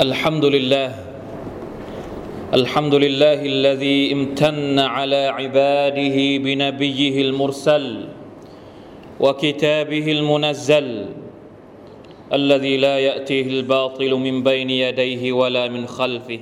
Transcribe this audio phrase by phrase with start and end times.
[0.00, 0.94] الحمد لله
[2.54, 8.08] الحمد لله الذي امتن على عباده بنبيه المرسل
[9.20, 11.06] وكتابه المنزل
[12.32, 16.40] الذي لا يأتيه الباطل من بين يديه ولا من خلفه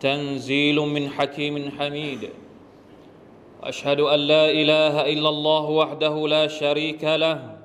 [0.00, 2.28] تنزيل من حكيم حميد.
[3.62, 7.57] واشهد أن لا إله إلا الله وحده لا شريك له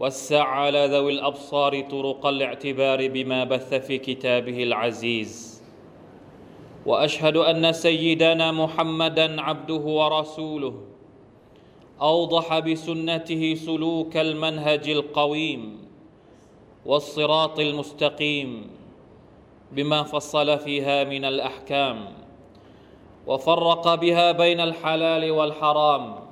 [0.00, 5.62] وسع على ذوي الأبصار طرق الاعتبار بما بث في كتابه العزيز.
[6.86, 10.74] وأشهد أن سيدنا محمدا عبده ورسوله
[12.00, 15.78] أوضح بسنته سلوك المنهج القويم
[16.86, 18.70] والصراط المستقيم
[19.72, 22.08] بما فصل فيها من الأحكام
[23.26, 26.27] وفرق بها بين الحلال والحرام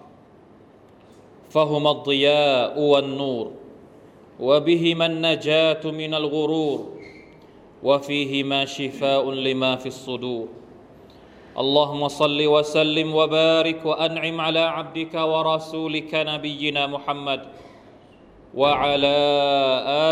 [1.56, 3.46] فهما الضياء والنور
[4.40, 6.78] وبهما النجاة من الغرور
[7.82, 10.48] وفيهما شفاء لما في الصدور.
[11.56, 17.40] اللهم صل وسلم وبارك وأنعم على عبدك ورسولك نبينا محمد
[18.54, 19.16] وعلى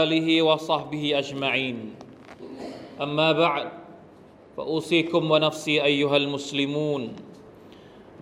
[0.01, 1.77] آله وصحبه أجمعين.
[3.05, 3.69] أما بعد
[4.57, 7.13] فأوصيكم ونفسي أيها المسلمون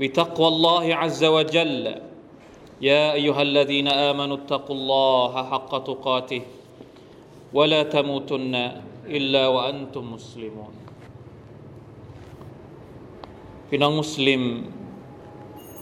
[0.00, 2.02] بتقوى الله عز وجل
[2.81, 6.41] يا ايها الذين امنوا اتقوا الله حق تقاته
[7.57, 8.53] ولا تموتن
[9.17, 10.73] الا وانتم مسلمون
[13.69, 14.41] พี่น้องมุสลิม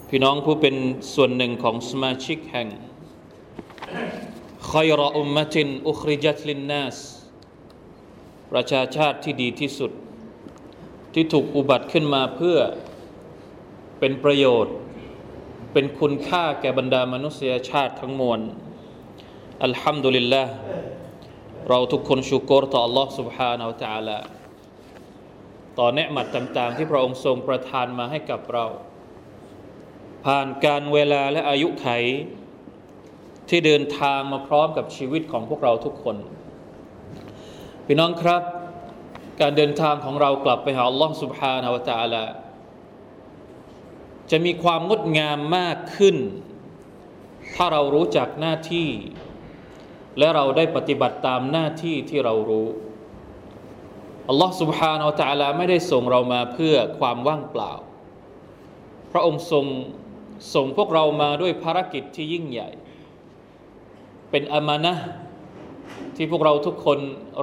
[0.09, 0.75] พี่น้องผู้เป็น
[1.13, 2.67] ส่วนหนึ่งของสมาชิกแห่ง
[4.69, 6.97] คอยรออุมมะตินอุคริจัตลินนัส
[8.51, 9.91] ประชาชาติที่ดีที่สุด
[11.13, 12.57] ที่ถูกอุบัติขึ้นมาเพื่อ
[13.99, 14.75] เป็นประโยชน์
[15.73, 18.39] เป็นคุณค่าแก่บรรดามนุษยชาติทั้งมวล
[19.63, 20.43] อัลฮัมดุลิลละ
[21.69, 24.17] เราทุกคนชูกรต่อ Allah سبحانه และ تعالى
[25.79, 28.65] ต่อเนืหมัดต่างๆ ที่พระองค์ทรงประทานมาให้กับเรา
[30.25, 31.87] ผ่านการเวลาและอายุไข
[33.49, 36.15] ที่เดินทางมาพร้อมกับชีวิตของพวกเราทุกคน
[37.85, 38.41] พี่น้องครับ
[39.41, 42.23] การเดินทางของเรากลับไปหาอัลลอฮ์ سبحانه และ تعالى
[44.31, 46.17] จะมีความงดงามมากขึ้น
[47.55, 48.89] ถ้าเรารู้จักหน้าที่
[50.17, 52.67] และเราได้ปฏิบัติตามหน้าที่ที่เรารู้
[54.29, 57.71] อัลลอฮ์ سبحانه และ تعالى ไม่ได้ส่งเรามาเพื่อความว่างเปล่า
[59.11, 59.65] พระองค์ทรง
[60.53, 62.69] ส่งพวกเรามาด้วยภารกิจที่ยิ่งใหญ่
[64.31, 64.93] เป็นอามานะ
[66.15, 66.99] ที่พวกเราทุกคน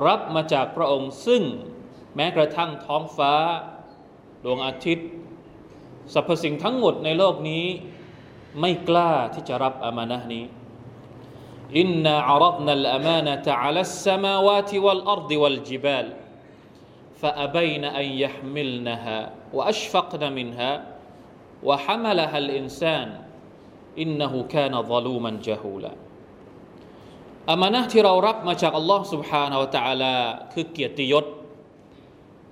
[0.06, 1.42] รับมาจากพระองค์ ซึ่ง
[2.14, 3.34] แม้กระทั่งท้องฟ้า
[4.44, 5.08] ดวงอาทิตย์
[6.12, 7.64] สรรพสิ่งทั้งหมดในโลกนี้
[8.60, 10.44] ไม่กล้าที่จะรับอามานะนี้
[11.78, 16.06] อินนาอารัดนัลอามานะตะอัลสสมาวาติวัลอัรดิวัลจิบาล
[17.22, 19.18] فأبين أن يحملنها
[19.56, 20.72] وأشفقن منها
[21.62, 23.08] وحملها الإنسان
[23.98, 25.94] إنه كان ظلوما جهولا
[27.50, 30.14] อามานะที่เรารับมาจากอัลลอฮ์ سبحانه และ تعالى
[30.52, 31.26] คือเกียรติยศ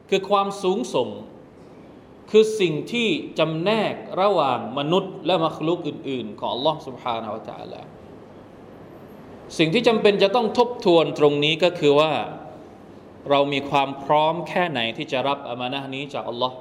[0.08, 1.08] คือความสูงส่ง
[2.30, 3.08] คือสิ่งที่
[3.38, 7.80] จำแนกระหว่างมนุษย์และมรคลุกอื่น ๆ ของอัลลอฮ์ سبحانه และ تعالى
[9.58, 12.12] สิ่งที่จำเป็นจะต้องทบทวนตรงนี้ก็คือว่า
[13.30, 16.56] เรามีความพร้อมแค่ไหนที่จะรับอามานะนี้จากอัลลอฮ์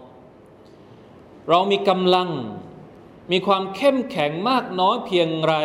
[1.49, 2.29] เรามีกำลัง
[3.31, 5.55] มีความเข้มแข็งมากน้อยเพียงไร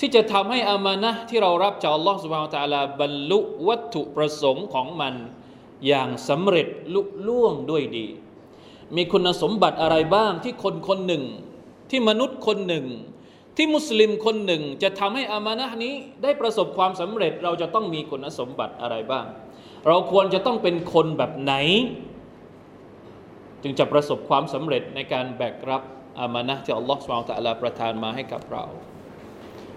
[0.00, 3.38] ที่จะทำให้อามานะที่เรารับจากอัลลอฮ์สุบฮานตะลาบรรลุ
[3.68, 5.14] วัตถุประสงค์ของมัน
[5.86, 8.06] อย่างสำเร็จลุล่วงด้วยดี
[8.95, 11.23] มีคุณสมบัติอะไรบ้างที่คนคนหนึ่ง
[11.89, 12.85] ที่มนุษย์คนหนึ่ง
[13.55, 19.25] ที่มุสลิมคนหนึ่ง จะทำให้อามานะนี้ได้ประสบความสำเร็จเราจะต้องมีคุณสมบัติอะไรบ้าง
[19.87, 21.53] เราควรจะต้องเป็นคนแบบไหน
[23.63, 25.81] จึงจะประสบความสำเร็จในการแบกรับ
[26.19, 28.63] อามานะที่อัลลอฮฺสุบานตะลาประทานมาให้กับเรา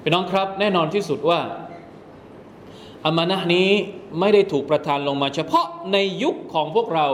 [0.02, 1.40] พี่น้องครับ แน่นอนที่สุดว่า
[3.06, 3.68] อามานะนี้
[4.20, 7.08] ไม่ได้ถูกประทานลงมาเฉพาะในยุคของพวกเรา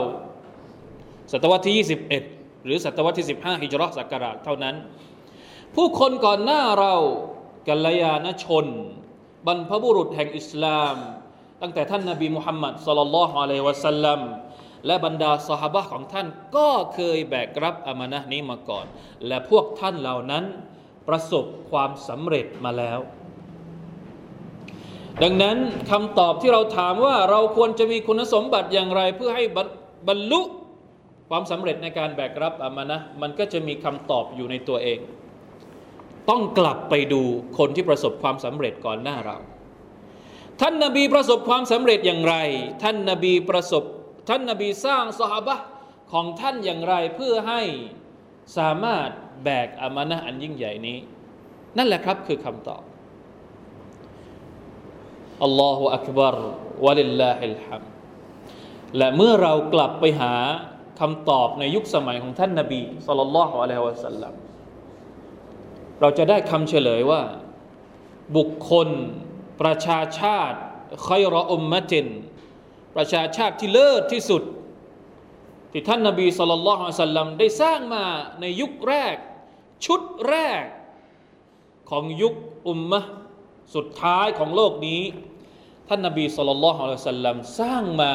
[1.31, 1.75] ศตวรรษที่
[2.21, 4.75] 21 หรือศตวรรษที่ 15 ฮิจรัชศักราชเท่านั้น
[5.75, 6.95] ผู้คนก่อนหน้าเรา
[7.67, 8.65] กัลยาณชน
[9.47, 10.95] บรรพบุรุษแห่งอิสลาม
[11.61, 14.19] ตั้งแต่ท่านนาบีมุฮัมมัดสลลัลลอฮุอะลัยวะสัลลัม
[14.85, 18.85] และบรรดาสหบะของท่านก็เคยแบกรับอามานะนี้มาก่อน
[19.27, 20.43] และพวกท่านเหล่านั้น
[21.07, 22.99] ประสบความสำเร็จมาแล้ว
[25.23, 25.57] ดังนั้น
[25.91, 29.43] คำตอบที่เราถามว่าเราควรจะมีคุณสมบัติอย่างไรเพื่อให้
[30.07, 30.41] บรรลุ
[31.29, 34.99] ความสำเร็จในการแบกรับอามานะมันก็จะมีคำตอบอยู่ในตัวเอง
[36.29, 37.21] ต้องกลับไปดู
[37.57, 39.37] คนที่ประสบความสำเร็จก่อนหน้าเรา
[40.61, 42.35] ท่านนาบีประสบความสำเร็จอย่างไร
[42.83, 43.83] ท่านนาบีประสบ
[44.29, 45.55] ท่านนาบีสร้างสหบะ
[46.11, 47.61] ของท่านอย่างไรเพื่อให้
[48.57, 49.09] สามารถ
[49.43, 50.97] แบกอามานะอันยิ่งใหญ่นี้
[51.77, 52.81] นั่นแหละครับคือคำตอบ
[55.43, 56.37] อัลลอฮฺอักบาร
[56.85, 57.83] วะลิลลาฮิลฮัม
[58.97, 60.33] และเมื่อเรากลับไปหา
[60.99, 64.33] คำตอบในยุคสมัยของท่านนาบีสุลต่านละฮ์อะลัยฮิวะสัลลัม
[65.99, 67.21] เราจะได้คำเฉลยว่า
[68.37, 68.89] บุคคล
[69.61, 70.59] ประชาชาติ
[71.07, 72.07] คอยรออุมมะติน
[72.95, 74.43] ประชาชาติที่เลิศที่สุด
[75.71, 78.05] ที่ท่านนาบีสุลต่านละฮ์สัลลัมได้สร้างมา
[78.41, 79.15] ในยุคแรก
[79.85, 80.63] ชุดแรก
[81.89, 82.33] ของยุค
[82.67, 83.01] อุมมะ
[83.75, 85.01] สุดท้ายของโลกนี้
[85.87, 86.81] ท่านนาบีสุลต่านละฮ์
[87.11, 88.13] สัลลัมสร้างมา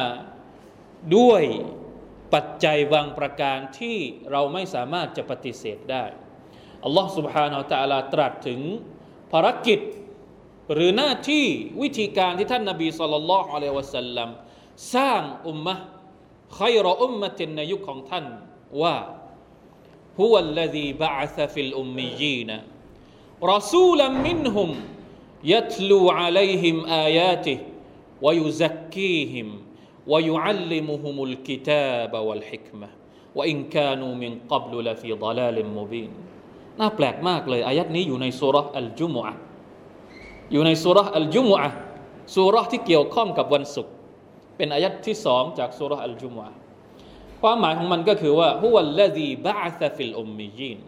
[1.17, 1.45] ด้วย
[2.34, 3.98] ปัจจัยบางประการที่
[4.32, 6.06] เราไม่สามารถจะปฏิเสธได้
[6.84, 8.60] อัลลอฮ์ سبحانه และ تعالى ตรัสถึง
[9.32, 9.80] ภารกิจ
[10.74, 11.46] หรือหน้าที่
[11.82, 14.30] วิธีการที่ท่านนาบีสุลต่านละฮ์อะลัยวะสัลลัม
[14.96, 15.76] สร้างอุมมะ
[16.56, 18.26] ใครรออุมมะตินในยุคของท่าน
[18.82, 18.96] ว่า
[20.20, 22.50] هو الذي بعث في الأميين
[23.44, 24.70] رسولا منهم
[25.44, 27.60] يتلو عليهم آياته
[28.22, 29.48] ويزكيهم
[30.12, 32.90] ويعلمهم الكتاب والحكمة
[33.38, 36.12] وإن كانوا من قبل لفي ضلال مبين
[36.80, 39.34] น่าแปลกมากเลยอายัดนี้อยู่ในสุรอัลจุมอะ
[40.52, 41.70] อยู่ในสุรอัลจุมอะ
[42.36, 43.94] สุรที่เกี่ยวข้องกับวันศุกร์
[44.58, 46.50] เป็นอายัดที่สองจากสุรอัลจุมอะ
[47.42, 50.80] ความหมายของมันก็คือว่าฮุวัลลดีบะซฟิลอุมมียีน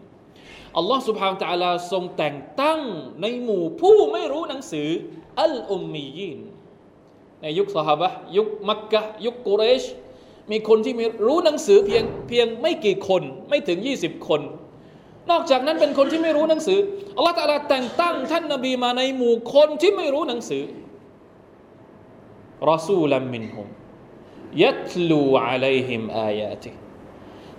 [0.76, 2.80] อัลลอฮ์ سبحانه และ تعالى ทรงแต่งตั้ง
[3.22, 4.88] ในหมู่ผู้ไม่รู้หนังสือ
[5.42, 6.38] อัลอุมมียีน
[7.42, 9.84] ในยุคสหบะยุคมักกะยุคกุเรช
[10.50, 14.40] มีคนที่มีรู้หนังสือเพียงเพียงไม่กี่คนไม่ถึง 20 คน
[15.30, 16.78] นอกจากนั้นเป็นคนที่ไม่รู้หนังสือ
[17.16, 20.62] อัลลอฮฺตาลาแต่งตั้งท่านนบีมาในหมู่คนที่ไม่รู้หนังสือ
[22.70, 23.68] รอซูลัมมินฮุม
[24.64, 26.70] ยัตลูอะลัยฮิมอายาติ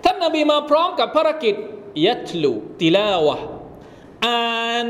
[0.04, 1.54] ท่านนบีมาพร้อมกับภารกิจ
[2.06, 2.52] ยัตลู
[2.82, 3.36] ติลาวะ
[4.26, 4.88] อ่าน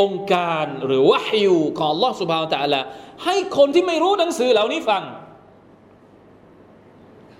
[0.00, 2.80] องค์การหรือวะฮยูของ Allah سبحانه และ تعالى
[3.25, 5.03] ให้คนที่ไม่รู้หนังสือเหล่านี้ฟัง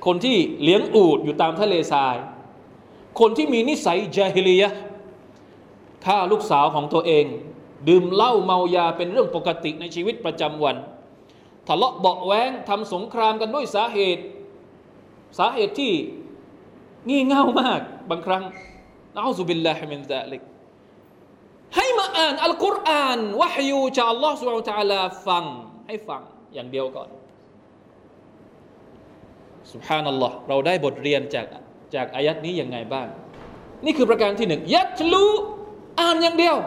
[0.05, 2.15] คนที่เลี้ยงอูดอยู่ตามทะเลทราย
[3.19, 4.69] คนที่มีนิสัยจาฮิลียะ
[6.05, 7.25] ฆ่าลูกสาวของตัวเอง
[7.87, 10.75] ดื่มเหล้าเมายาเป็นเรื่องปกติในชีวิตประจำวัน
[11.67, 14.23] ทะเลาะเบาแวงทำสงครามกันด้วยสาเหตุ
[15.39, 15.93] สาเหตุที่
[17.09, 17.79] งี่เง่ามาก
[18.09, 18.43] บางครั้ง
[19.15, 20.41] نعوذ بالله من ذلك
[21.75, 25.43] ให้มาอ่านอัลกุรอานวะฮยูจากอัลลอฮฺ سبحانه وتعالى ฟัง
[25.87, 26.21] ให้ฟัง
[26.53, 27.09] อย่างเดียวก่อน
[29.73, 31.45] سبحان اللهเราได้บทเรียนจาก
[31.95, 33.07] จากอายัตนี้ยังไงบ้าง
[33.85, 35.25] นี่คือประการที่หนึ่งيتلو
[35.99, 36.57] อ่านอย่างเดียว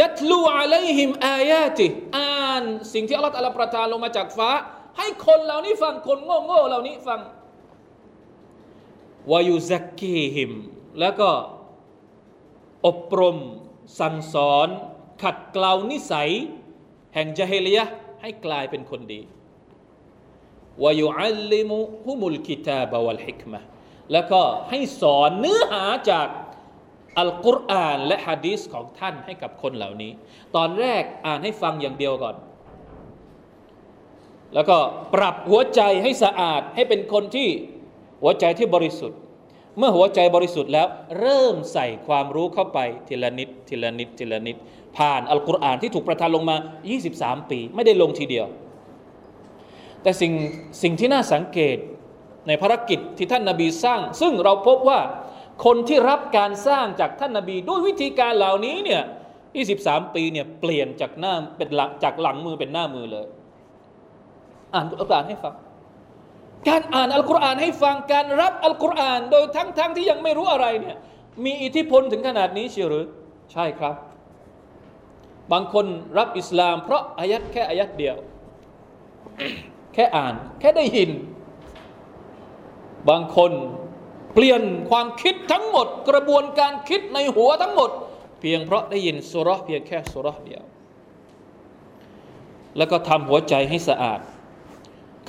[0.00, 1.86] يتلو عليهم آياته
[2.18, 2.62] อ่าน
[2.92, 4.50] สิ่งที่อัลลอฮฺอัลประทานลงมาจากฟ้า
[4.98, 7.20] ให้คนเหล่านี้ฟังคนโง่โง่เหล่านี้ฟัง
[9.30, 10.50] วายุซักกีฮิม
[11.00, 11.30] แล้วก็
[12.86, 13.36] อบรม
[14.00, 14.68] สั่งสอน
[15.22, 16.30] ขัดเกลานิสัย
[17.14, 17.84] แห่งจาเฮลียะ
[18.22, 19.20] ให้กลายเป็นคนดี
[20.82, 23.60] วายุอัลลิมุฮุมุลกิตาบวัลฮิกมะ
[24.12, 26.28] แล้วก็ให้สอนเนื้อหาจาก
[27.18, 30.12] อัลกุรอานและฮะดีษของท่านให้กับคนเหล่านี้
[30.56, 32.36] ตอนแรกอ่านให้ฟังอย่างเดียวก่อน
[34.54, 34.76] แล้วก็
[35.14, 37.48] ปรับหัวใจให้สะอาดให้เป็นคนที่
[38.22, 39.18] หัวใจที่บริสุทธิ์
[39.78, 40.86] เมื่อหัวใจบริสุทธิ์แล้ว
[41.20, 44.56] เริ่มใส่ความรู้เข้าไปทีละนิดทีละนิดทีละนิด
[44.96, 46.56] ผ่านอัลกุรอานที่ถูกประทานลงมา
[47.02, 48.46] 23 ปี ไม่ได้ลงทีเดียว
[50.02, 50.32] แต่สิ่ง
[50.82, 51.76] สิ่งที่น่าสังเกต
[52.46, 55.00] ในภารกิจที่ท่านนาบีสร้าง ซึ่งเราพบว่า
[55.64, 59.02] คนที่รับการสร้างจากท่านนาบีด้วยวิธีการเหล่านี้เนี่ย
[59.58, 63.26] 23 ปีเนี่ยเปลี่ยนจากหน้าเป็นหลังจากหลังมือเป็นหน้ามือเลย
[64.74, 65.54] อ่านอัลกุรอานให้ฟัง
[66.68, 70.96] การอ่านอัลกุรอานให้ฟังการรับอัลกุรอาน โดยทั้งๆทที่ยังไม่รู้อะไรเนี่ย
[71.44, 73.06] มีอิทธิพลถึงขนาดนี้เชียวหรือ
[73.52, 73.96] ใช่ครับ
[75.52, 75.86] บางคน
[76.18, 78.16] รับอิสลาม เพราะอายัดแค่อายัดเดียว
[79.94, 81.10] แค่อ่าน แค่ได้ยิน
[83.08, 83.52] บางคน
[84.34, 87.90] เปลี่ยนความคิดทั้งหมด กระบวนการคิดในหัวทั้งหมด
[88.40, 90.62] เพียงเพราะได้ยินสุรเพียงแค่สุรเดียว
[92.76, 94.20] แล้วก็ทำหัวใจให้สะอาด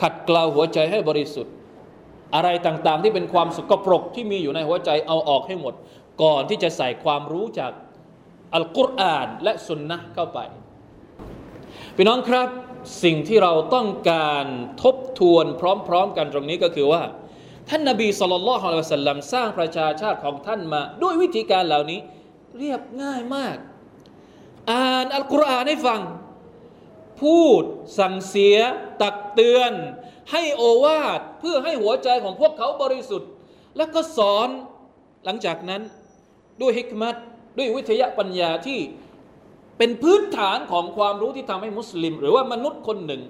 [0.04, 1.54] ขัดเกลาหัวใจให้บริสุทธิ์
[2.36, 5.74] อะไรต่างๆ ที่เป็นความสกปรกที่มีอยู่ในหัวใจเอาออกให้หมด
[6.24, 7.72] ก่อนที่จะใส่ความรู้จาก
[8.56, 10.40] อัลกุรอานและสุนนะเข้าไป
[11.96, 12.50] พี่น้องครับ
[13.04, 14.46] สิ่งที่เราต้องการ
[14.84, 15.46] ทบทวน
[15.88, 17.04] พร้อมๆ กันตรงนี้ก็คือว่า
[17.70, 22.00] ท่านนาบีสุลต่านละฮ์อัลสลัมสร้างประชาชาติของท่านมา ด้วยวิธีการเหล่านี้
[22.58, 23.58] เรียบง่ายมาก
[24.72, 26.02] อ่านอัลกุรอานให้ฟัง
[27.22, 27.64] พูด
[28.00, 28.58] สั่งเสีย
[29.03, 29.73] ตักเตือน
[30.33, 33.31] ให้โอวาทเพื่อให้หัวใจของพวกเขาบริสุทธิ์
[33.77, 34.49] แล้วก็สอน
[35.25, 35.83] หลังจากนั้น
[36.61, 37.17] ด้วยฮิกมัต
[37.57, 38.81] ด้วยวิทยาปัญญาที่
[39.79, 43.23] เป็นพื้นฐานของความรู้ที่ทำให้มุสลิม หรือว่ามนุษย์คนหนึ่ง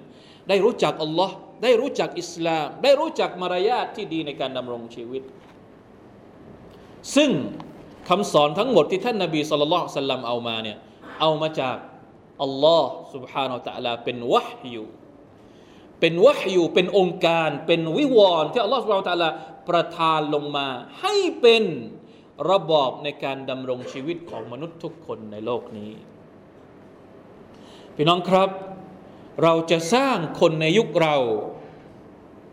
[0.49, 5.23] ได้รู้จักอัลลอฮ์ได้รู้จักอิสลาม ได้รู้จักมารยาทที่ดีในการดำรงชีวิต
[7.15, 7.31] ซึ่ง
[8.09, 10.77] คำสอนทั้งหมดที่ท่านนาบีสุลต่านสัลลัมเอามาเนี่ย
[11.21, 11.77] เอามาจาก
[12.43, 14.83] อัลลอฮ์ سبحانه และ تعالى เป็นวะฮยู
[16.06, 19.30] เป็นวะฮยูเป็นองค์การ เป็นวิวรณ์ที่อัลลอฮฺสุบไบร์ตาลา
[19.68, 20.68] ประทานลงมา
[21.00, 21.64] ให้เป็น
[22.50, 25.90] ระบอบในการดำรงชีวิตของมนุษย์ทุกคนในโลกนี้
[27.96, 28.48] พี่น้องครับ
[29.42, 31.16] เราจะสร้างคนในยุคเรา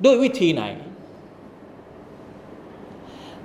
[0.05, 0.63] ด้วยวิธีไหน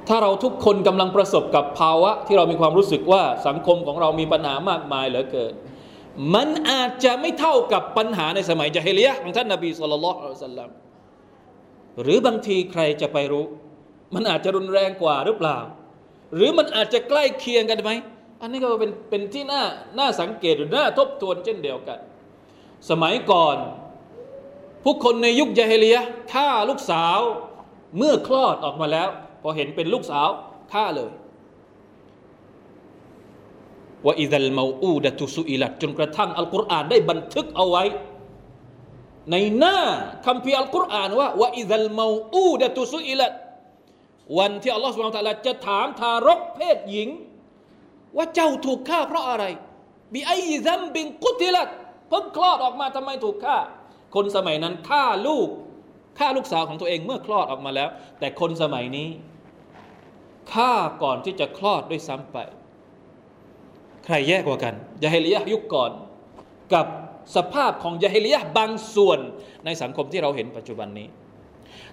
[0.09, 5.55] ถ้าเราทุกคนกำลังประสบกับภาวะที่เรามีความรู้สึกว่าสังคมของเรามีปัญหามากมายเหลือเกิน
[6.35, 10.71] มันอาจจะไม่เท่ากับปัญหาในสมัยจาฮิเลียของท่านนาบีสุลต่านสัลลัม
[12.03, 13.47] หรือบางทีใครจะไปรู้
[14.15, 15.59] มันอาจจะรุนแรงกว่าหรือเปล่า
[16.35, 17.93] หรือมันอาจจะใกล้เคียงกันไหม
[18.41, 19.63] อันนี้ก็เป็นเป็นที่น่า
[19.99, 21.99] น่าสังเกตหรือน่าทบทวนเช่นเดียวกัน
[22.91, 23.57] สมัยก่อน
[24.85, 25.99] ผู้คนในยุคยาฮิเลีย
[26.33, 27.19] ฆ่าลูกสาว
[27.99, 29.09] เมื่อคลอดออกมาแล้ว
[29.43, 30.29] พอเห็นเป็นลูกสาว
[30.73, 31.11] ฆ่าเลย
[34.05, 37.85] ว่าอิดัลมาอูดะตุสุอิลัดจนกระทั่งอัลกุรอานได้บันทึกเอาไว้
[39.31, 39.79] ในหน้า
[40.27, 43.33] คัมภีร์อัลกุรอานว่าว่าอิดัลมาอูดะตุสุอิลัด
[44.39, 47.09] วันที่อัลลอฮฺสุบไบร์ตะลาจะถามทารกเพศหญิง
[48.17, 49.45] ว่าเจ้าถูกฆ่าเพราะอะไร
[50.15, 50.33] บีไอ
[50.67, 51.69] ซัมบิงกุติลัด
[52.09, 53.57] เพิ่งคลอดออกมาทำไมถูกฆ่า
[54.15, 55.49] คนสมัยนั้นฆ่าลูก
[56.19, 57.89] ฆ่าลูกสาวของตัวเองเมื่อคลอดออกมาแล้ว
[58.19, 59.09] แต่คนสมัยนี้
[60.53, 60.73] ฆ่า
[61.03, 62.39] ก่อนที่จะคลอดด้วยซ้ำไป
[64.07, 65.91] ใครแย่กว่ากันยาฮิลียะยุคก่อน
[66.75, 66.87] กับ
[67.37, 69.19] สภาพของยาฮิลียะบางส่วน
[69.65, 71.09] ในสังคมที่เราเห็นปัจจุบันนี้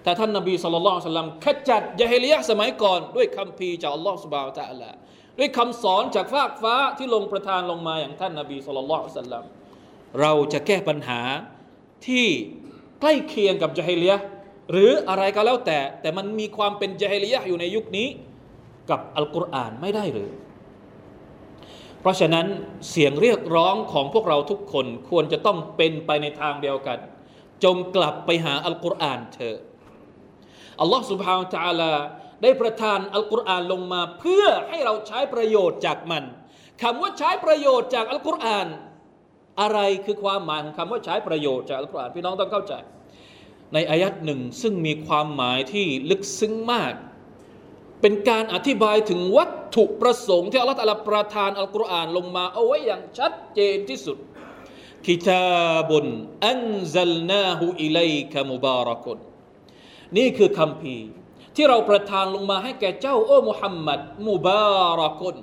[0.02, 4.90] แต่ท่านนบีสุลต่านสัลลัมขจัดยาฮิลียะสมัยก่อน ด้วยคำพีจากอัลลอฮฺสุบฮฺตะอัลา
[5.38, 9.44] ด้วยคำสอนจากฟากฟ้าที่ลงประทานลงมาอย่างท่านนบีสุลต่านสัลลัม
[10.20, 11.20] เราจะแก้ปัญหา
[12.06, 12.26] ที่
[13.00, 14.16] ใกล้เคียงกับจาฮิลียะ
[14.70, 18.08] หรืออะไรก็แล้วแต่ แต่มันมีความเป็นจาฮิลียะอยู่ในยุคนี้
[18.90, 20.30] กับอัลกุรอานไม่ได้หรือ
[22.04, 22.46] เพราะฉะนั้น
[22.90, 26.98] เสียงเรียกร้องของพวกเราทุกคนควรจะต้องเป็นไปในทางเดียวกัน
[27.64, 29.58] จงกลับไปหาอัลกุรอานเถอะ
[30.80, 31.92] อัลลอฮ์สุบฮาวตะอาลา
[32.42, 36.24] ได้ประทานอัลกุรอานลงมา เพื่อให้เราใช้ประโยชน์จากมัน
[36.82, 38.66] คำว่าใช้ประโยชน์จากอัลกุรอาน
[39.60, 42.74] อะไรคือความหมายของคำว่าใช้ประโยชน์จากอัลกุรอานพี่น้องต้องเข้าใจ
[43.74, 46.92] ในอายัดหนึ่งซึ่งมีความหมายที่ลึกซึ้งมาก
[48.06, 54.18] เป็นการอธิบายถึงวัตถุประสงค์ที่อัลลอฮฺประทานอัลกุรอานลงมาเอาไว้อย่างชัดเจนที่สุด
[55.06, 56.06] กิตาบุน
[56.48, 56.60] อัน
[56.94, 57.98] ซัลนาหูอิเล
[58.32, 59.18] กะมุบารักุน
[60.16, 60.96] นี่คือคำพี
[61.56, 65.36] ที่เราประทานลงมาให้แก่เจ้าโอ้มุฮัมมัดมุบารักุน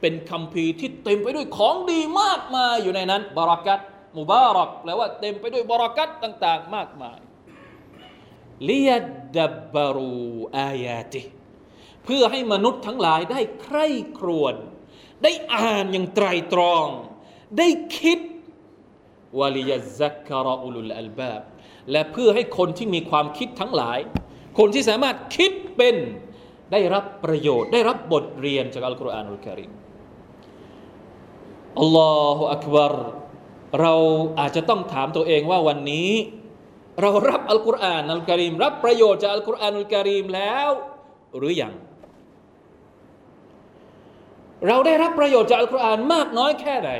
[0.00, 3.80] เป็นคำพีที่เต็มไปด้วยของดีมากมายอยู่ในนั้นบารักัต
[4.18, 7.18] มุบารักแปลว่าเต็มไปด้วยบารักัตต่าง ๆ มากมาย
[8.68, 8.90] ลีย
[9.36, 10.12] ดับบารู
[10.58, 11.22] อายาติ
[12.04, 13.86] เพื่อให้มนุษย์ทั้งหลายได้ใคร่
[14.18, 14.54] ครวญ
[15.22, 16.86] ได้อ่านอย่างไตรตรอง
[17.58, 17.68] ได้
[17.98, 18.18] คิด
[19.38, 21.42] วาลิยซักกะรอุลุลอัลบาบ
[21.90, 23.98] และเพื่อให้คนที่มีความคิดทั้งหลาย
[24.58, 25.96] คนที่สามารถคิดเป็น
[26.72, 29.70] ได้รับประโยชน์ ได้รับบทเรียนจากอัลกุรอานอุลกิริม
[31.80, 32.94] อัลลอฮฺอักบาร
[33.80, 33.94] เรา
[34.38, 36.10] อาจจะต้องถามตัวเองว่าวันนี้
[37.00, 40.68] เรารับอัลกุรอานอัลกิริมรับประโยชน์จากอัลกุรอานอัลกิริมแล้ว
[41.38, 41.74] หรือยัง
[44.68, 46.90] เราได้รับประโยชน์จากอัลกุรอานมากน้อยแค่ไหน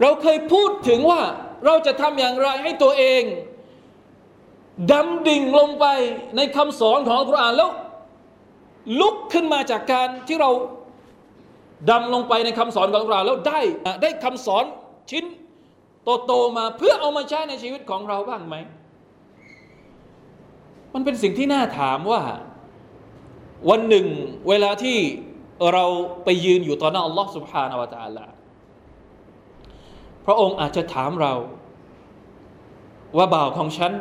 [0.00, 1.20] เราเคยพูดถึงว่า
[1.66, 3.22] เราจะทำอย่างไรให้ตัวเอง
[4.92, 5.86] ดำดิ่งลงไป
[6.36, 7.70] ในคำสอนของอัลกุรอานแล้ว
[9.00, 10.50] ลุกขึ้นมาจากการที่เรา
[11.90, 13.60] ดำลงไปในคำสอนของอัลกุรอานแล้วได้
[14.02, 14.64] ได้คำสอน
[15.10, 15.24] ชิ้น
[16.26, 18.56] โตๆมาเพื่อเอามาใช้ในชีวิตของเราบ้างไหม
[20.94, 22.22] มันเป็นสิ่งที่น่าถามว่า
[23.69, 24.05] วันหนึ่ง
[24.49, 24.97] เวลาที่
[25.73, 25.85] เรา
[26.23, 28.25] ไปยืนอยู่ต่อหน้าอัลลอฮ์ سبحانه และ تعالى
[30.25, 31.33] พระองค์อาจจะถามเรา
[33.17, 33.93] ว่าบ่าวของฉัน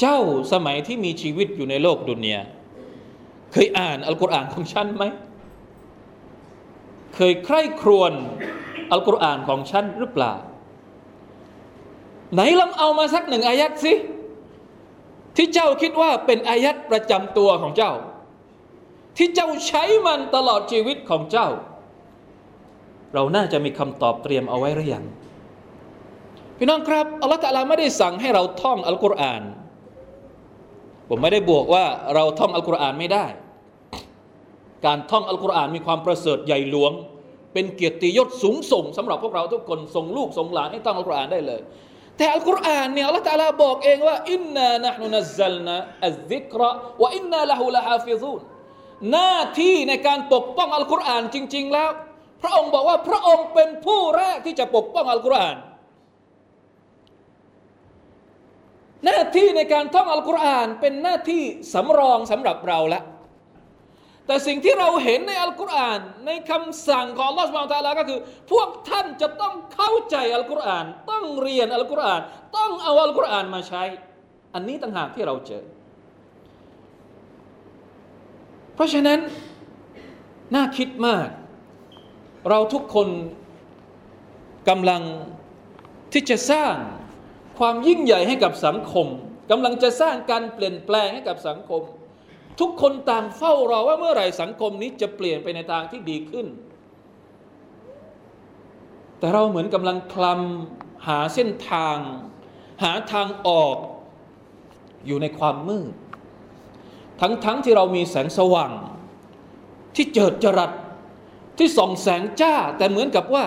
[0.00, 0.18] เจ้า
[0.52, 2.38] สมัยที่มีชีวิตอยู่ในโลกดุนเนีย
[3.52, 5.04] เคยอ่านอัลกุรอานของฉันไหม
[7.14, 8.12] เคยใคร่ครวญ
[8.92, 10.34] อัลกุรอานของฉันหรือเปล่า
[12.34, 13.92] ไหนลองเอามาสักหนึ่งอายัดสิ
[15.37, 17.93] ที่เจ้าคิดว่าเป็นอายัดประจำตัวของเจ้า
[19.17, 21.47] ที่เจ้าใช้มันตลอดชีวิตของเจ้า
[23.13, 25.05] เราน่าจะมีคำตอบเตรียมเอาไว้หรือยัง
[26.57, 29.43] พี่น้องครับอัลลอฮฺ تعالى ไม่ได้สั่งให้เราท่องอัลกุรอาน
[31.09, 33.25] ผมไม่ได้บอกว่าเราท่องอัลกุรอานไม่ได้
[34.85, 36.91] การท่องอัลกุรอานมีความประเสริฐใหญ่หลวง
[37.53, 41.61] เป็นเกียรติยศสูงส่งสำหรับพวกเราทุกคนส่งลูกส่งหลานให้ท่องอัลกุรอานได้เลย
[42.17, 48.41] แต่อัลกุรอานเนี่ยอัลลอฮฺ تعالى บอกเองว่า إنا نحن نزلنا الذكر وإنا له لحافظون
[49.11, 51.89] หน้าที่ในการปกป้องอัลกุรอานจริง ๆ แล้ว
[52.41, 55.57] พระองค์บอกว่าพระองค์เป็นผู้แรกที่จะปกป้องอัลกุรอาน
[59.05, 61.43] หน้าที่ในการท่องอัลกุรอานเป็นหน้าที่
[61.73, 63.01] สำรองสำหรับเราละ
[64.27, 68.19] แต่สิ่งที่เราเห็นในอัลกุรอานในคำสั่งของลอสมาตาลาก็คือ
[68.51, 72.21] พวกท่านจะต้องเข้าใจอัลกุรอาน ต้องเรียนอัลกุรอาน
[72.57, 73.83] ต้องเอาอัลกุรอานมาใช้
[74.53, 75.63] อันนี้ต่างหากที่เราเจอ
[78.75, 79.19] เพราะฉะนั้น
[80.55, 81.27] น่าคิดมาก
[82.49, 83.07] เราทุกคน
[84.69, 85.01] กำลัง
[86.13, 86.73] ที่จะสร้าง
[87.59, 89.07] ความยิ่งใหญ่ให้กับสังคม
[89.51, 91.81] กำลังจะสร้างการเปลี่ยนแปลงให้กับสังคม
[92.60, 96.46] ทุกคนต่างเฝ้ารอว่าเมื่อไหร่สังคมนี้จะเปลี่ยนไปในทางที่ดีขึ้น
[99.18, 101.96] แต่เราเหมือนกำลังคลำหาเส้นทาง
[102.82, 103.76] หาทางออก
[105.06, 105.92] อยู่ในความมืด
[107.20, 108.72] ทั้งๆทที่เรามีแสงสว่าง
[109.96, 110.70] ที่เจิดจรัส
[111.58, 113.44] ที่ส่องแสงจ้า แต่เหมือนกับว่า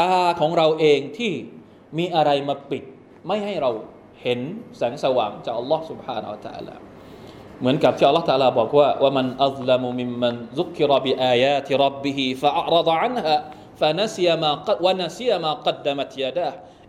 [0.00, 1.32] ตาของเราเองที่
[1.98, 2.82] มีอะไรมาปิด
[3.26, 3.70] ไม่ให้เรา
[4.22, 4.40] เห็น
[4.76, 6.74] แสงสว่างจากอัลลอฮ์ سبحانه และ تعالى
[7.61, 13.33] หมือนกับที่อัลลอฮฺตาลาบอกว่าว่ามันอัลลมุมิมันซุกิรบิอายาติรับบิฮิฟะอัรดะอันฮะ
[13.79, 14.49] ฟะนัซียมา
[14.85, 16.47] วะนัซียมากัดดมัตยาดะ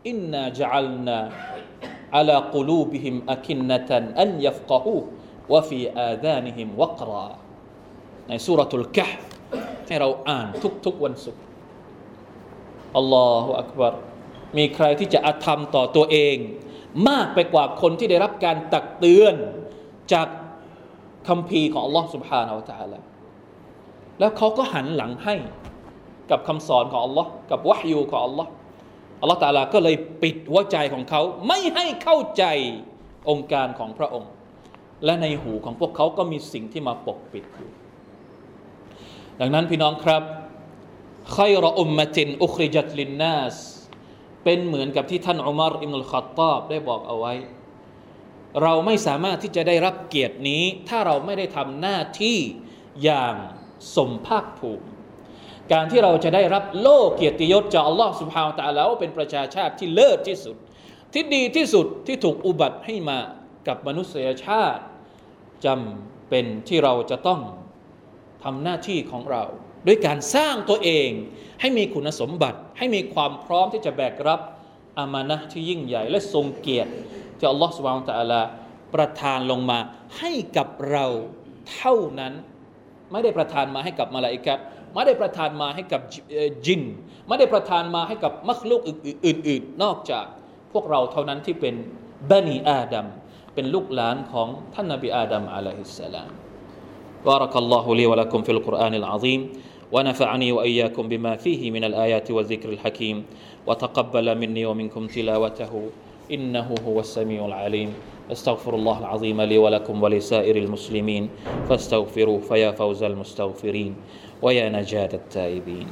[0.09, 7.29] إنا جعلنا على قلوبهم أكنة أن يفقهوه وفي آذانهم وقرا
[8.29, 9.19] ใน سورة الكهف
[9.87, 10.47] ที่เราอ่าน
[10.85, 11.43] ทุกๆวันศุกร์
[12.97, 13.95] الله أكبر
[14.57, 16.37] มีใครที่จะอาธรรมต่อตัวเอง
[17.09, 19.35] มากไปกว่าคนที่ได้รับการตักเตือน
[20.13, 20.29] จาก
[21.28, 23.00] คำพีของ Allah سبحانه และ تعالى
[24.20, 25.36] แล้วเขาก็หันหลังให้
[26.32, 28.48] กับคำสอนของ Allah กับวะฮยูของ Allah
[29.22, 32.44] อัลลอฮฺตาลาก็เลยปิดหัวใจของเขา ไม่ให้เข้าใจ
[33.30, 34.32] องค์การของพระองค์
[35.06, 37.70] และในหูของพวกเขาก็มีสิ่งที่มาปกปิดอยู่
[39.40, 40.24] ดังนั้นพี่น้องครับ
[41.34, 43.56] ใครรอุมมะตินอุคริจัตลินนัส
[44.44, 47.34] เป็นเหมือนกับที่ท่านอุมารอิมรุลขัตตอบได้บอกเอาไว้
[48.63, 52.39] เราไม่สามารถที่จะได้รับเกียรตินี้ ถ้าเราไม่ได้ทำหน้าที่
[53.03, 53.35] อย่าง
[53.97, 54.87] สมภาคภูมิ
[55.73, 60.57] การที่เราจะได้รับโล่เกียรติยศจากอัลลอฮ์สุบฮาวตะแล้วเป็นประชาชาติที่เลิศที่สุด
[61.13, 63.19] ที่ดีที่สุดที่ถูกอุบัติให้มา
[63.69, 64.83] กับมนุษยชาติ
[65.67, 67.41] จำเป็นที่เราจะต้อง
[68.45, 69.43] ทำหน้าที่ของเรา
[69.87, 71.09] ด้วยการสร้างตัวเอง
[71.61, 74.41] ให้มีคุณสมบัติให้มีความพร้อมที่จะแบกรับ
[75.00, 76.92] อามานะที่ยิ่งใหญ่ และทรงเกียรติ
[77.38, 78.42] ที่อัลลอฮฺสุบานตะอัลา
[78.96, 79.80] ประทานลงมา
[80.20, 81.06] ให้กับเรา
[81.74, 82.34] เท่านั้น
[83.12, 84.60] ไม่ได้ประทานมาให้กับมาลาอิกัด
[84.94, 86.02] ไม่ได้ประทานมาให้กับ
[86.66, 86.82] จิน
[87.28, 90.26] ไม่ได้ประทานมาให้กับมัคลุกอื่นๆ นอกจาก
[90.74, 91.76] พวกเราเท่านั้นที่เป็น
[92.32, 93.06] บันีอาดัม
[93.54, 96.30] เป็นลูกหลานของท่านนบีอาดัมอะลัยฮิสสลาม
[97.30, 99.42] بارك الله لي ولكم في القرآن العظيم
[99.93, 103.25] ونفعني وإياكم بما فيه من الآيات والذكر الحكيم.
[103.67, 105.83] وتقبل مني ومنكم تلاوته.
[106.31, 107.93] إنه هو السميع العليم.
[108.33, 111.29] أستغفر الله العظيم لي ولكم ولسائر المسلمين.
[111.69, 113.95] فاستغفروه فيا فوز المستغفرين.
[114.43, 115.87] ويا نجاة التائبين.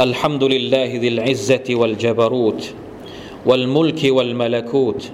[0.00, 2.74] الحمد لله ذي العزة والجبروت.
[3.46, 5.12] والملك والملكوت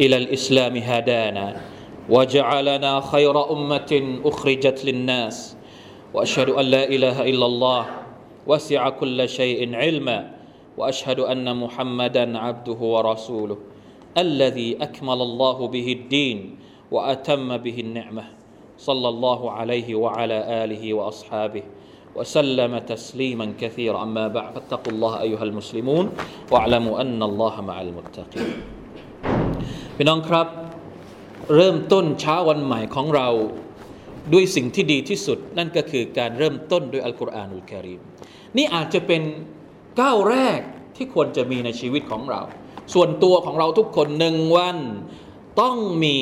[0.00, 1.60] إلى الإسلام هدانا
[2.10, 5.56] وجعلنا خير أمة أخرجت للناس.
[6.14, 7.86] وأشهد أن لا إله إلا الله
[8.46, 10.30] وسع كل شيء علما.
[10.78, 13.58] وأشهد أن محمدا عبده ورسوله
[14.18, 16.56] الذي أكمل الله به الدين
[16.90, 18.24] وأتم به النعمة.
[18.78, 21.62] صلى الله عليه وعلى آله وأصحابه
[22.15, 26.05] وسلم تسليما كثيرا أما بعد فاتقوا الله أيها المسلمون
[26.51, 28.49] واعلموا أن الله مع المتقين
[29.95, 30.47] พี่น้องครับ
[31.55, 33.27] เริ่มต้นเช้าวันใหม่ของเรา
[34.33, 38.01] ด้วยสิ่งที่ดีที่สุด นั่นก็คือการเริ่มต้นด้วยอัลกุรอานุลกิริม
[38.57, 39.21] นี่อาจจะเป็น
[40.01, 40.59] ก้าวแรก
[40.95, 42.41] ที่ควรจะมีในชีวิตของเรา
[42.93, 44.77] ส่วนตัวของเราทุกคนหนึ่งวัน
[45.61, 46.17] ต้องมี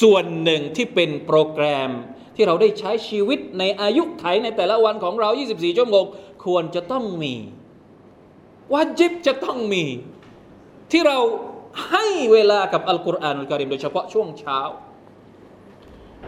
[0.00, 1.90] ส่วนหนึ่งที่เป็นโปรแกรม
[2.37, 6.05] ที่เราได้ใช้ชีวิตในอายุไขในแต่ละวันของเรา 24 ชั่วโมง
[6.45, 7.33] ควรจะต้องมี
[8.73, 9.83] วาจิบจะต้องมี
[10.91, 11.17] ที่เรา
[11.89, 14.59] ให้เวลากับอัลกุรอานอัลกิริมโดยเฉพาะช่วงเช้า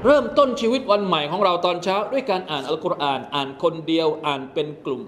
[0.06, 5.02] เริ่มต้นชีวิตวันใหม่ของเราตอนเช้า ด้วยการอ่านอัลกุรอาน อ่านคนเดียวอ่านเป็นกลุ่ม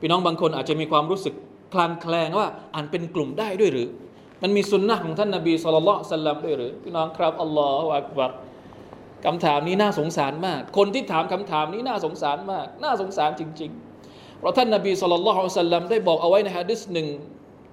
[0.00, 1.34] พี่น้องบางคนอาจจะมีความรู้สึก
[1.74, 3.88] คลางแคลงว่าอ่านเป็นกลุ่มได้ด้วยหรือ
[4.42, 8.30] มันมีสุนนะของท่านนาบีสุลต่านสัลลัมด้วยหรือพี่น้องครับอัลลอฮฺอักบัร
[9.25, 13.71] คำถามนี้น่าสงสารมาก คนที่ถามคำถามนี้น่าสงสารมาก น่าสงสารจริง
[14.05, 17.07] ๆ เพราะท่านนาบีสุลต่านสัลลัมได้บอกเอาไว้ในฮะดิษหนึ่ง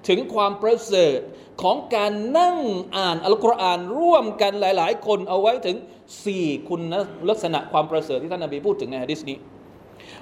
[0.08, 1.20] ถึงความประเสริฐ
[1.62, 2.58] ของการนั่ง
[2.96, 5.76] อ่านอัลกุรอานร่วมกันหลาย ๆ คนเอาไว้ถึง
[6.24, 6.80] สี่คุณ
[7.28, 9.36] ลักษณะความประเสริฐที่ท่านนาบีพูดถึงในฮะดิษนี้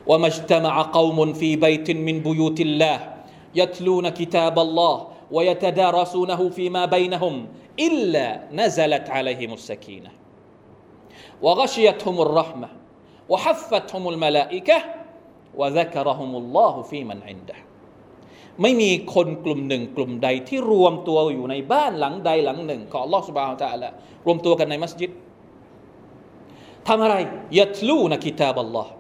[0.09, 3.03] ว่ามัจตมะกอมุนฟีบัยตินมินบุยุติลลาห์
[3.61, 4.97] يتلون كتاب الله
[5.31, 7.35] ويتدارسونه فيما بينهم
[7.87, 10.11] إلا نزلت عليهم السكينة
[11.46, 12.70] วะกชียตุมุลรหมะ
[13.32, 14.78] วะฮัฟฟะตุมุลมาลาอิกะ
[15.60, 16.60] วะซักรหุมุลล
[18.62, 23.90] ไม่มีคนกลุ่มหนึ่งกลุ่มใดที่รวมตัวอยู่ในบ้านหลังใดหลังหนึ่ง ของอัลอฮฺสบาฮฺตาละ
[24.26, 25.12] รวมตัวกันในมัสยิด
[26.88, 27.16] ทำอะไร
[27.60, 28.92] ยัตลูนะคิตาบัลลอฮ์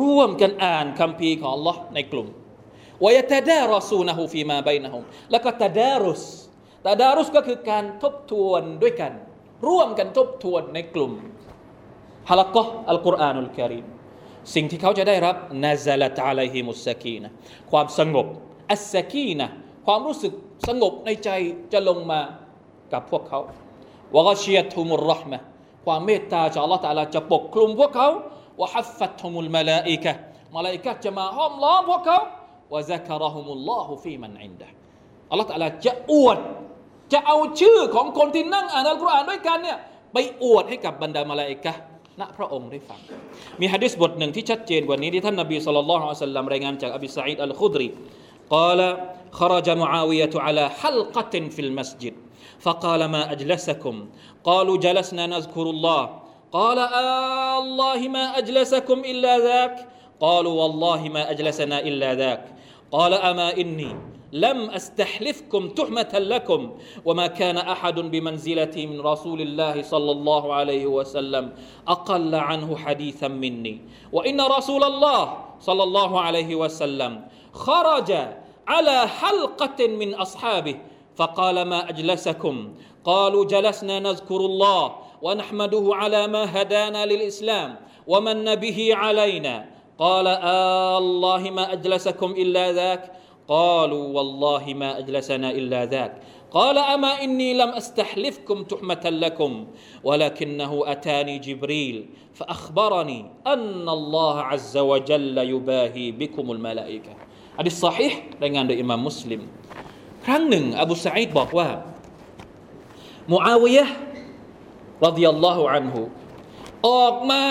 [0.00, 2.28] ร่วมกันอ่านคำพีของ Allah ในกลุ่ม
[3.04, 6.24] วยตาดารอซูนะฮูฟีมาไบนะฮุมแล้วก็ตาดารุส
[6.86, 9.12] ตาดารุสก็คือการทบทวนด้วยกัน
[9.68, 11.12] ร่วมกันทบทวนในกลุ่ม
[12.30, 13.84] ฮะลักะอัลกุรอานุลกิริม
[14.54, 17.30] สิ่งที่เขาจะได้รับนาซาลตอะลัยฮิมุสกีนะ
[17.70, 18.26] ความสงบ
[18.72, 19.46] อัสซากีนะ
[19.86, 20.32] ความรู้สึก
[20.68, 21.30] สงบในใจ
[21.72, 22.20] จะลงมา
[22.92, 23.40] กับพวกเขา
[24.14, 25.38] วะกชียตุมุรห์มะ
[25.86, 28.08] ความเมตตาจากอัลลอฮฺตะลาจะปกคลุมพวกเขา
[28.60, 30.12] วะฮัฟฟัตฮุมุลมาลาอิกะ
[30.56, 32.18] มาลาอิกะจะมาห้อมล้อมพวกเขา
[32.74, 34.68] วะซักรฮุมุลลอฮุฟีมันอินดะ
[35.30, 36.38] อัลลอฮฺตะลาจะอวด
[37.12, 39.78] จะเอาชื่อของคนที่นั่งอ่านอัลกุรอานด้วยกันเนี่ย
[40.12, 41.72] ไปอวดให้กับบรรดามาลาอิกะ
[42.19, 42.99] ณพระองค์ได้ฟัง
[43.61, 47.89] มีฮะดิษบทหนึ่งที่ชัดเจนกว่านี้ที่ท่านนบีสุลต่านละฮ์สัลลัมรายงานจากอบิสัยดอัลคุดรี
[48.51, 48.81] قال
[49.31, 52.13] خرج معاوية على حلقة في المسجد
[52.59, 53.95] فقال ما أجلسكم
[54.43, 56.03] قالوا جلسنا نذكر الله
[56.51, 59.75] قال آه الله ما أجلسكم إلا ذاك
[60.19, 62.43] قالوا والله ما أجلسنا إلا ذاك
[62.91, 63.95] قال أما إني
[64.32, 66.72] لم أستحلفكم تحمة لكم
[67.04, 71.52] وما كان أحد بمنزلتي من رسول الله صلى الله عليه وسلم
[71.88, 73.80] أقل عنه حديثا مني.
[74.12, 78.12] وإن رسول الله صلى الله عليه وسلم خرج
[78.68, 80.76] على حلقة من أصحابه
[81.16, 89.66] فقال ما أجلسكم؟ قالوا جلسنا نذكر الله ونحمده على ما هدانا للإسلام ومن به علينا.
[89.98, 93.12] قال آه الله ما أجلسكم إلا ذاك.
[93.47, 96.11] قالوا والله ما أجلسنا إلا ذاك
[96.51, 99.51] قال أما إني لم أستحلفكم تحمة لكم
[100.03, 101.97] ولكنه أتاني جبريل
[102.33, 107.13] فأخبرني أن الله عز وجل يباهي بكم الملائكة
[107.57, 108.13] อันนี้ส صحيح
[108.43, 109.41] รายงานโดยอิมามมุสลิม
[110.25, 111.67] ครั้งหนึ่งอบูสัยดบอกว่า
[113.31, 113.85] มูอาวิยะ
[115.05, 116.01] รดิยัลลอฮุอันฮุ
[116.87, 117.43] ออกมา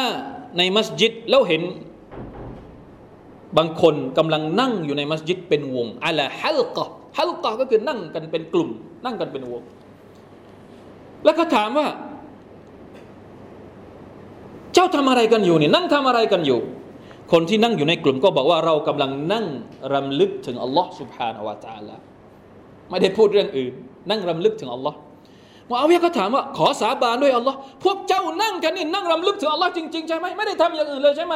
[0.57, 1.63] ในมัสยิดแล้วเห็น
[3.58, 6.86] บางคนกำลังนั่งอยู่ในมัสยิดเป็นวงอะละฮัลกอ
[7.18, 8.70] ฮัลกอก็คือนั่งกันเป็นกลุ่ม
[9.06, 9.62] นั่งกันเป็นวง
[11.26, 11.88] แล้วก็ถามว่า
[14.74, 16.60] เจ้าทำอะไรกันอยู่นี่นั่งทำอะไรกันอยู่
[17.32, 19.46] คนที่นั่งอยู่ในกลุ่มก็บอกว่าเรากำลังนั่ง
[19.94, 21.96] รำลึกถึงอัลลอฮ์สุบฮานาวะตาละ
[22.90, 23.74] ไม่ได้พูดเรื่องอื่น
[24.10, 24.98] นั่งรำลึกถึงอัลลอฮ์
[25.70, 31.36] มาอาวียก็ถามว่าขอสาบานด้วยอัลลอฮ์พวกเจ้านั่งกันนี่นั่งรำลึกถึงอัลลอฮ์จริงๆใช่ไหมไม่ได้ทำอย่างอื่นเลยใช่ไหม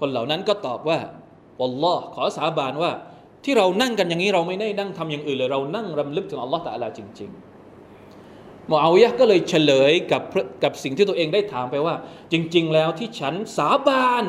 [0.00, 0.98] คนเหล่านั้นก็ตอบว่า
[1.62, 2.92] อัลลอฮ์ขอสาบานว่า
[3.44, 10.22] ที่เรานั่งกันอย่างนี้เราไม่ได้นั่งทำอย่างอื่นเลย เรานั่งรำลึกถึงอัลลอฮ์ตะลาจริงๆมอาวิยะก็เลยเฉลยกับ
[10.64, 11.94] กับสิ่งที่ตัวเองได้ถามไปว่า
[12.32, 14.24] จริง ๆ แล้วที่ฉันสาบาน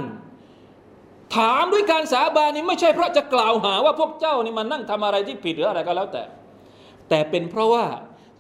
[1.36, 6.24] ถามด้วยการสาบานนี้ไม่ใช่เพราะจะกล่าวหาว่าพวกเจ้านี่มานั่งทำอะไรที่ผิดหรืออะไรก็แล้วแต่
[7.10, 7.86] แต่เป็นเพราะว่า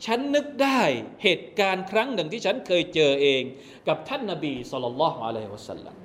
[0.06, 0.82] ฉันนึกได้
[1.24, 3.42] เหตุการณ์ครั้งหนึ่งที่ฉันเคยเจอเอง
[3.88, 5.96] กับท่านนบีสุลต่านละฮ์อะลัยฮิวะสัลลัม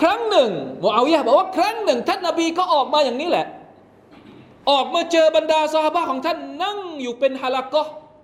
[0.00, 0.50] ครั้งหนึ่ง
[0.82, 3.46] มูอาวิยะบอกว่าครั้งหนึ่ง ท่านนบีก็ออกมาอย่างนี้แหละ
[4.70, 7.82] ออกมาเจอบรรดาซาฮาบะของท่านนั่งอยู่เป็นฮาลักก็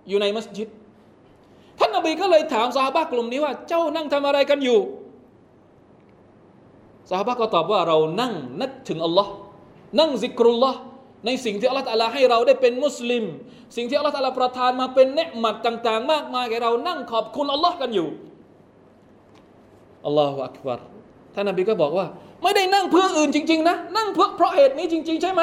[0.08, 0.68] อยู่ในมัสยิด
[1.78, 4.80] ท่านนบีก็เลยถามซาฮาบะกลุ่มนี้ว่า เจ้านั่งทำอะไรกันอยู่
[7.10, 9.32] ซาฮาบะก็ตอบว่าเรานั่งนึกถึงอัลลอฮ์
[10.00, 10.78] นั่งซิกรุลลอฮ์
[11.26, 13.24] ในสิ่งที่อัลลอฮ์ตะลาให้เราได้เป็นมุสลิม
[13.76, 18.08] สิ่งที่อัลลอฮ์ตะลาประทานมาเป็นเนืหมัดต่าง ๆ มากมายแก่เรานั่งขอบคุณอัลลอฮ์กันอยู่
[20.06, 20.93] อัลลอฮฺอักบาร
[21.34, 22.06] ท่านนบีก็บอกว่า
[22.42, 25.42] ไม่ได้นั่งเพื่ออื่นจริง ๆ นะ นั่งเพื่อเพราะเหตุนี้จริง ๆ ใช่ไหม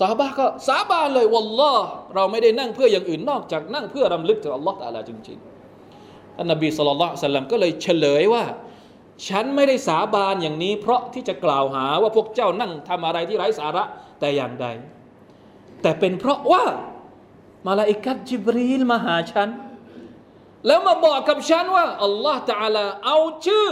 [0.00, 8.44] สาบาก็สาบานเลยวัลลอฮ์เราไม่ได้นั่งเพื่ออย่างอื่นนอกจากนั่งเพื่อรำลึกถึงอัลลอฮ์ตาลาจริงๆท่านนบีสุลต่านสัลลัมก็เลยเฉลยว่า
[9.28, 13.84] ฉันไม่ได้สาบานอย่างนี้ เพราะที่จะกล่าวหาว่าพวกเจ้านั่งทำอะไรที่ไร้สาระ
[14.20, 14.66] แต่อย่างใด
[15.82, 16.64] แต่เป็นเพราะว่า
[17.66, 19.48] มาลาอิกัดจิบรีลมาหาฉัน
[20.66, 23.70] แล้วมาบอกกับฉันว่าอัลลอฮ์ตาลาเอาชื่อ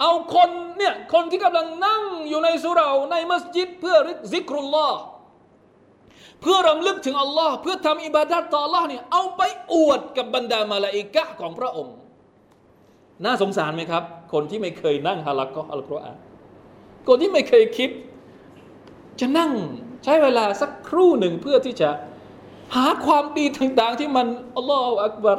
[0.00, 3.96] เอาคนเนี่ยคนที่กำลังนั่งอยู่ในสุราในมัสยิด เพื่อ
[4.34, 5.00] ริกรุลลอฮ์
[6.40, 11.94] เพื่อรำลึกถึงอัลลอฮ์เพื่อทำอิบาดัตต่ออัลลอฮ์เนี่ยเอาไปอวดกับบรรดามาลาอิกะของพระองค์
[13.24, 14.02] น่าสงสารไหมครับ
[14.32, 16.18] คนที่ไม่เคยนั่งฮาลักก็อัลกุรอาน
[17.08, 17.90] คนที่ไม่เคยคิด
[19.20, 19.52] จะนั่ง
[20.04, 21.90] ใช้เวลาสักครู่หนึ่งเพื่อที่จะ
[22.74, 24.26] หาความดีต่างๆ ที่มัน
[24.56, 25.38] อัลลอฮฺอักบาร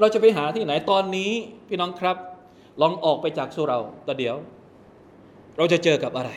[0.00, 1.32] เราจะไปหาที่ไหนตอนนี้
[1.68, 2.16] พี่น้องครับ
[2.80, 4.36] ลองออกไปจากสุเราแต่เดี๋ยว
[5.56, 6.30] เราจะเจอกับอะไร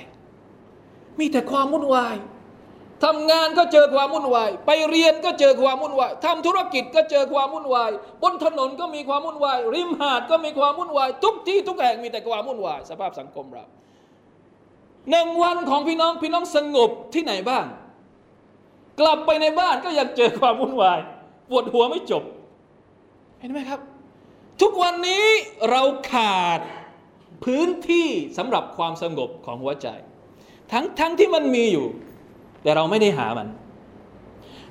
[1.19, 2.15] มีแต่ความวุ่นวาย
[3.06, 13.65] ทำงานก็เจอความวุ่นวาย ไปเรียนก็เจอความวุ่นวายทำธุรกิจก็เจอความวุ่นวาย บนถนนก็มีความวุ่นวาย ริมหาดก็มีความวุ่นวาย ทุกที่ทุกแห่งมีแต่ความวุ่นวาย สภาพสังคมเรา
[15.10, 17.65] หนึ่งวันของพี่น้องพี่น้องสงบที่ไหนบ้าง
[18.99, 20.99] กลับไปในบ้านก็ยังเจอความวุ่นวาย
[21.49, 22.23] ปวดหัวไม่จบ
[23.39, 23.80] เห็นไหมครับ
[24.62, 25.26] ทุกวันนี้
[25.69, 26.60] เราขาด
[27.43, 29.88] พื้นที่สำหรับความสงบของหัวใจ
[30.72, 31.86] ทั้งทั้งที่มันมีอยู่
[32.63, 33.48] แต่เราไม่ได้หามัน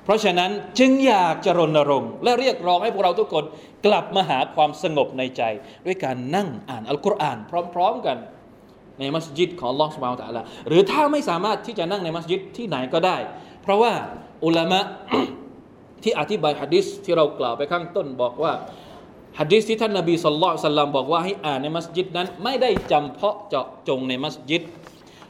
[0.03, 3.43] เพราะฉะนั้นจึงอยากจะรณรงค์และเรียกร้องให้พวกเราทุกคน
[3.85, 5.41] กลับมาหาความสงบในใจ
[5.85, 7.37] ด้วยการนั่งอ่านอัลกุรอาน
[7.73, 8.17] พร้อม ๆกัน
[8.99, 13.17] ในมัสยิดของลอสมาตะละหรือถ้าไม่สามารถที่จะนั่งในมัสยิดที่ไหนก็ได้
[13.63, 13.93] เพราะว่า
[14.45, 14.79] อุลามะ
[16.03, 18.53] ที่อธิบายฮะดิษที่เรากล่าวไปข้างต้นบอกว่า
[19.41, 24.63] ฮะดิษที่ท่านนบีสุลต่านบอกว่าให้อ่านในมัสยิดนั้น ไม่ได้จำเพาะเจาะจงในมัสยิด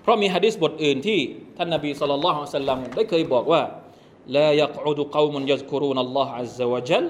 [0.02, 1.20] เพราะมีฮะดิษบทอื่นที่
[1.58, 3.62] ท่านนบีสุลต่านสัลลัมได้เคยบอกว่า
[4.36, 7.06] ลายักอุดุกาวมุนยัซกุรูนัลลอฮ์อัลลอฮฺวะจัล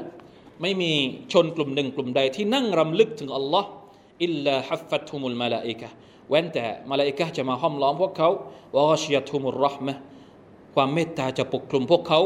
[0.61, 0.91] ไม่มี
[1.31, 3.69] ชนกลุ่มหนึ่งกลุ่มใดที่นั่งรำลึกถึงอัลลอฮ์
[4.23, 5.89] อิลลาฮัฟฟัตฮุมุลมาลาอิกะ
[6.29, 8.29] เว้นแต่มาลาอิกะจะมาห้อมล้อมพวกเขา
[8.75, 9.93] วะกชียตุมุรรห์มะ
[10.75, 12.19] ความเมตตาจะปกคลุมพวกเขา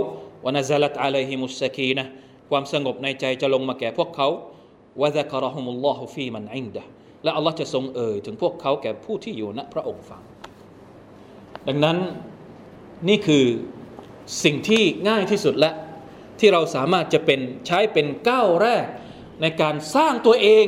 [0.45, 2.05] วะนซาลัตอะลัยฮิมุสกีนะ
[2.49, 4.27] ความสงบในใจจะลงมาแก่พวกเขา
[5.00, 6.82] วะซะกะรหุมุลลอฮุฟีมันอินดะ
[7.24, 10.22] และอัลลอฮ์จะทรงเอ่ยถึงพวกเขาแก่ผู้ที่อยู่ณพระองค์ฟัง
[11.68, 11.96] ดังนั้น
[13.08, 13.44] นี่คือ
[14.44, 15.72] สิ่งที่ง่ายที่สุดและ
[16.40, 18.86] ที่เราสามารถจะเป็นใช้เป็นก้าวแรก
[19.42, 20.66] ในการสร้างตัวเอง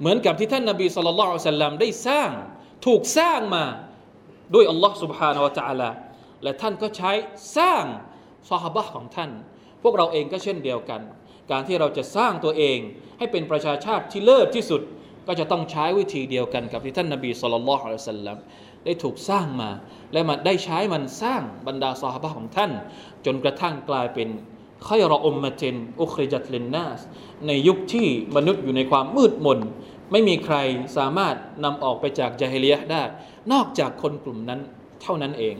[0.00, 2.30] เหมือนกับที่ท่านนาบีสุลต่านสัลลัมได้สร้าง
[2.86, 3.64] ถูกสร้างมา
[4.54, 5.90] ด้วยอัลลอฮ์ سبحانه และ تعالى
[6.42, 7.12] และท่านก็ใช้
[7.56, 7.84] สร้าง
[8.50, 9.30] ซอฮาบะของท่าน
[9.82, 11.00] พวกเราเองก็เช่นเดียวกัน
[11.51, 12.79] การที่เราจะสร้างตัวเอง
[13.17, 14.81] ให้เป็นประชาชาติที่เลิศที่สุด
[15.27, 18.37] ก็จะต้องใช้วิธีเดียวกันกับที่ท่านนาบีสุลต่านสัลลัม
[18.85, 19.69] ได้ถูกสร้างมา
[20.13, 22.71] และมันได้ใช้มันสร้างบรรดาสหบะของท่าน
[23.25, 24.29] จนกระทั่งกลายเป็น
[24.87, 26.99] خير أمة أخرجت للناس
[27.47, 29.59] ในยุคที่มนุษย์อยู่ในความมืดมน
[30.11, 30.55] ไม่มีใคร
[30.97, 33.03] สามารถนำออกไปจากجاهلية ได้
[33.51, 34.59] นอกจากคนกลุ่มนั้น
[35.01, 35.55] เท่านั้นเอง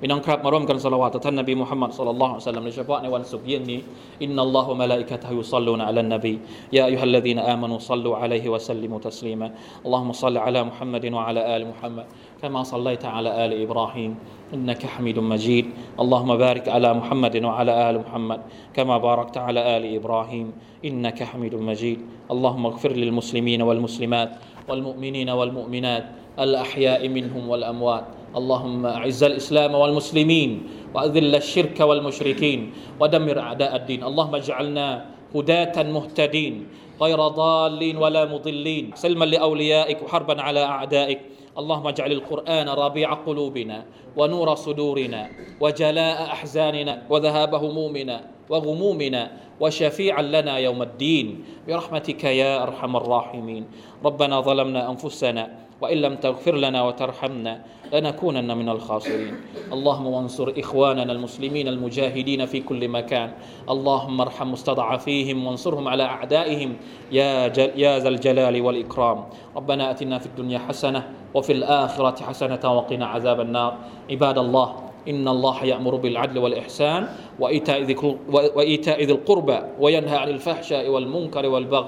[0.00, 3.80] พี่น้องครับมาร่วมกันสละวาตต่อท่านนบีมุฮัมมัดสุลลัลลอฮุอะลัยฮิวะสัลลัมโดยเฉพาะในวันศุกร์เย็นนี้
[4.22, 6.34] อินนัลลอฮฺมะลาอิกะตะฮุซัลลูนอะลันนบี
[6.76, 9.46] ยาอัยยุฮัลลดีนอามานูซัลลูอะลัยฮิวะสัลลิมุตัสลีมา
[9.84, 12.06] อัลลอฮุมะซัลลิอะลามุฮัมมัดวะอะลาอาลมุฮัมมัด
[12.42, 14.16] كما صليت على آل إبراهيم
[14.54, 15.66] إنك حميد مجيد
[16.00, 18.40] اللهم بارك على محمد وعلى آل محمد
[18.74, 20.52] كما باركت على آل إبراهيم
[20.84, 21.98] إنك حميد مجيد
[22.30, 24.30] اللهم اغفر للمسلمين والمسلمات
[24.68, 26.04] والمؤمنين والمؤمنات
[26.38, 28.04] الأحياء منهم والأموات
[28.37, 30.51] اللهم أعز الإسلام والمسلمين
[30.93, 32.59] وأذل الشرك والمشركين
[33.01, 34.03] ودمر أعداء الدين.
[34.03, 34.87] اللهم اجعلنا
[35.35, 36.53] هداة مهتدين
[37.01, 38.93] غير ضالين ولا مضلين.
[38.93, 41.19] سلما لأوليائك وحربا على أعدائك.
[41.57, 43.77] اللهم اجعل القرآن ربيع قلوبنا
[44.17, 45.21] ونور صدورنا
[45.61, 48.17] وجلاء أحزاننا وذهاب همومنا
[48.49, 49.23] وغمومنا
[49.59, 51.27] وشفيعا لنا يوم الدين.
[51.67, 53.63] برحمتك يا أرحم الراحمين.
[54.05, 55.43] ربنا ظلمنا أنفسنا
[55.81, 57.61] وإن لم تغفر لنا وترحمنا
[57.93, 59.35] لنكونن من الخاسرين.
[59.73, 63.31] اللهم وانصر إخواننا المسلمين المجاهدين في كل مكان.
[63.69, 66.75] اللهم ارحم مستضعفيهم وانصرهم على أعدائهم.
[67.11, 69.23] يا, جل يا ذا الجلال والإكرام.
[69.55, 73.77] ربنا أتنا في الدنيا حسنة وفي الآخرة حسنة وقنا عذاب النار.
[74.11, 74.75] عباد الله
[75.07, 77.07] إن الله يأمر بالعدل والإحسان
[77.39, 81.87] وإيتاء ذي القربى وينهى عن الفحشاء والمنكر والبغي